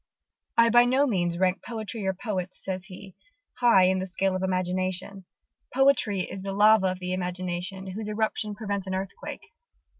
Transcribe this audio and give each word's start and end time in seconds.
"I 0.57 0.71
by 0.71 0.85
no 0.85 1.05
means 1.05 1.37
rank 1.37 1.61
poetry 1.61 2.07
or 2.07 2.15
poets," 2.15 2.57
says 2.65 2.85
he, 2.85 3.13
"high 3.59 3.83
in 3.83 3.99
the 3.99 4.07
scale 4.07 4.35
of 4.35 4.41
imagination. 4.41 5.25
Poetry 5.75 6.21
is 6.21 6.41
the 6.41 6.53
lava 6.53 6.87
of 6.87 6.97
the 6.97 7.13
imagination, 7.13 7.85
whose 7.85 8.09
eruption 8.09 8.55
prevents 8.55 8.87
an 8.87 8.95
earthquake. 8.95 9.53